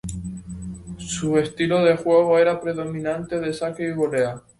Su 0.97 1.37
estilo 1.37 1.83
de 1.83 1.95
juego 1.95 2.39
era 2.39 2.59
predominantemente 2.59 3.39
de 3.39 3.53
saque 3.53 3.83
y 3.87 3.91
volea. 3.93 4.41